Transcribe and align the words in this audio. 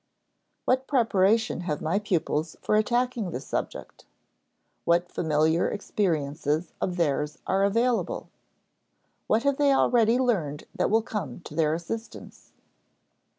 What 0.65 0.87
preparation 0.87 1.59
have 1.61 1.79
my 1.79 1.99
pupils 1.99 2.57
for 2.63 2.75
attacking 2.75 3.29
this 3.29 3.45
subject? 3.45 4.03
What 4.83 5.11
familiar 5.11 5.69
experiences 5.69 6.71
of 6.81 6.97
theirs 6.97 7.37
are 7.45 7.63
available? 7.63 8.27
What 9.27 9.43
have 9.43 9.57
they 9.57 9.71
already 9.71 10.17
learned 10.17 10.65
that 10.73 10.89
will 10.89 11.03
come 11.03 11.41
to 11.41 11.53
their 11.53 11.75
assistance? 11.75 12.51